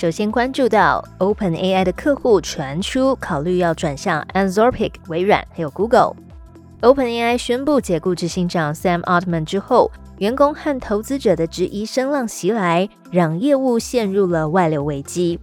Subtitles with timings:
[0.00, 6.16] 首先关注到 Open AI 的客户传出考虑要转向 Anthropic、微软还有 Google。
[6.80, 15.38] Open AI 宣布解雇执行长 Sam Altman 之后，员工和投资者的质疑声浪袭来，让业务陷入了外流危机。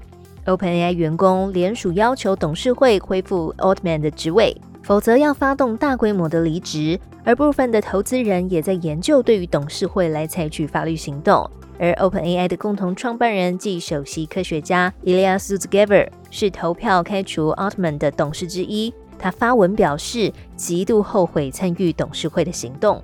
[0.45, 6.97] Open AI 员工联署要求董事会恢复 Altman 的职位，否则要发动大规模的离职。
[7.25, 11.49] 而部分的投资人也在研究对于董事会来采取法律行动。
[11.77, 18.93] 而 OpenAI 的共同创办人暨首席科学家 Ilya Sutskever 是投票开除 Altman 的董事之一。
[19.19, 23.03] 他发文表示，极度后悔参与董事会的行动。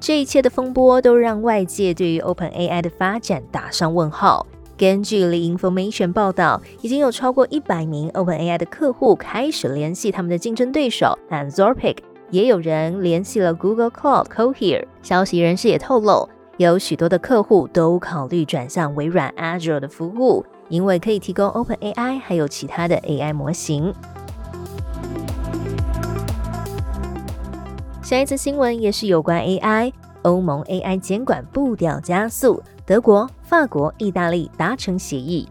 [0.00, 4.46] 这一切的风波都让外界对于 OpenAI 的发展打上问号。
[4.78, 11.96] 根据 The Information 报道，已经有超过一百名 OpenAI 的客户开始联系他们的竞争对手 Anthropic，
[12.30, 14.86] 也有人联系了 Google Cloud Cohere。
[15.02, 16.28] 消息人士也透露。
[16.58, 23.92] 有许多的客户都考虑转向微软 Azure 的服务，因为可以提供 OpenAI 还有其他的 AI 模型。
[28.00, 35.46] 下一次新闻也是有关 AI，欧盟 AI 监管步调加速，德国、法国、意大利达成协议。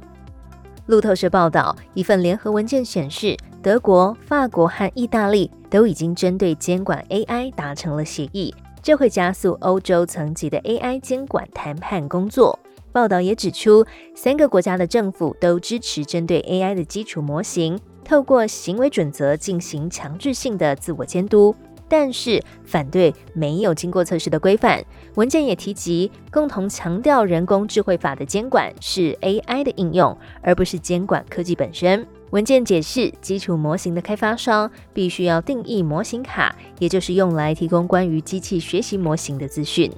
[0.88, 8.52] 路透社报道，一份联合文件显示，德国、法国和意大利都已经针对监管 AI 达成了协议。
[8.82, 12.58] 这会加速欧洲层级的 AI 监管谈判工作。
[12.92, 13.86] 报道也指出，
[14.16, 21.56] 三个国家的政府都支持针对 AI 的基础模型，透过行为准则进行强制性的自我监督，
[21.90, 24.84] 但是反对没有经过测试的规范。
[25.16, 32.06] 文件也提及，共同强调人工智慧法的监管是 AI 的应用，而不是监管科技本身。
[32.32, 39.90] 文件解释，基础模型的开发商必须要定义模型卡，也就是用来提供关于机器学习模型的资讯。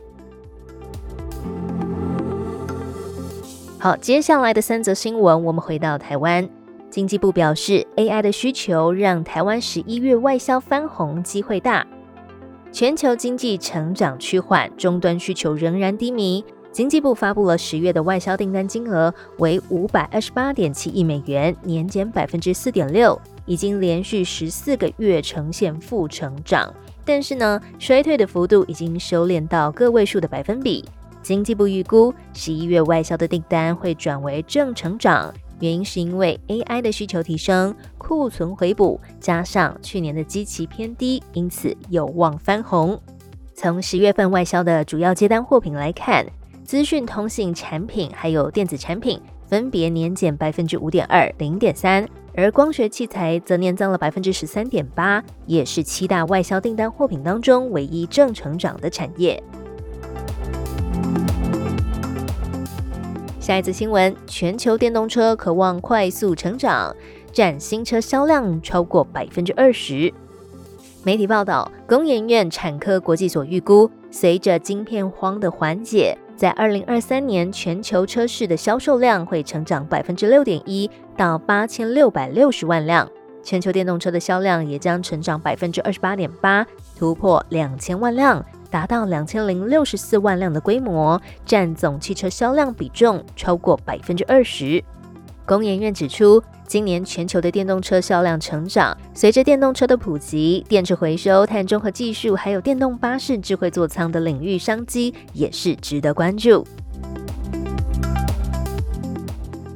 [3.79, 6.47] 好，接下来的三则新闻，我们回到台湾。
[6.89, 11.85] 经济部表示，AI 的需求让台湾十一月外销翻红机会大。
[12.71, 16.43] 全球经济成长趋缓，终端需求仍然低迷。
[16.71, 26.71] 经济部发布了十月的外销订单金额为五百二十八点七亿美元，年减百分之四点六，已经连续十四个月呈现负成长。
[27.03, 30.85] 但是呢，衰退的幅度已经收敛到个位数的百分比。
[31.23, 42.99] 经济部预估十一月外销的订单会转为正成长，原因是因为 AI 的需求提升，库存回补，加上去年的基期偏低，因此有望翻红。
[43.53, 46.25] 从十月份外销的主要接单货品来看。
[46.65, 59.41] 资讯通信产品还有电子产品分别年减百分之五点二、零点三，而光学器材则年增了百分之十三点八，也是七大外销订单货品当中唯一正成长的产业。
[63.49, 66.95] 下一次新闻：全球电动车渴望快速成长，
[67.33, 70.13] 占新车销量超过百分之二十。
[71.03, 76.15] 媒体报道，工研院产科国际所预估，随着晶片荒的缓解。
[76.35, 80.87] 在二零二三年，全球车市的销售量会成长百分之六点一，
[81.17, 83.09] 到八千六百六十万辆。
[83.41, 86.63] 全球电动车的销量也将成长百分之二十八点八，
[86.95, 94.83] 突破两千万辆，达到两千零六十四万辆的规模，占总汽车销量比重超过百分之二十。
[95.45, 96.41] 工研院指出。
[96.69, 106.63] 今年全球的电动车销量成长，随着电动车的普及，电池回收、碳中和技术，还有电动巴士、智慧座舱的领域商机也是值得关注。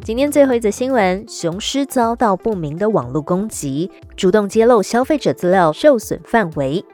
[0.03, 6.85] 今天最后一则新闻：雄狮遭到不明的网络攻击，主动揭露消费者资料受损范围。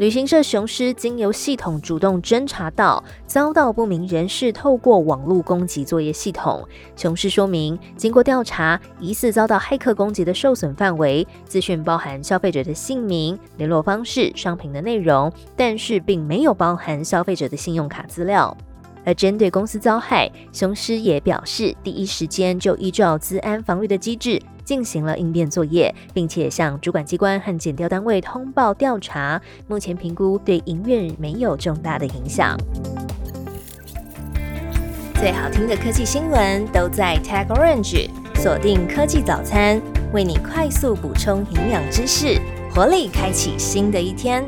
[0.00, 6.66] 旅行社雄狮经由系统主动侦查到遭到不明人士透过网络攻击作业系统。
[6.96, 18.56] 雄狮说明，经过调查，疑似遭到骇客攻击的受损范围资讯包含消费者的姓名、联络方式、商品的内容，但是并没有包含消费者的信用卡资料。
[19.04, 29.42] 而针对公司遭害，雄狮也表示，第一时间就依照资安防御的机制进行了应变作业，并且向主管机关和检调单位通报调查。
[29.66, 32.56] 目前评估对营运没有重大的影响。
[35.16, 39.82] 最好听的科技新闻都在 Tag Orange，锁定科技早餐。
[40.12, 42.40] 为你快速补充营养知识，
[42.72, 44.44] 活力开启新的一天。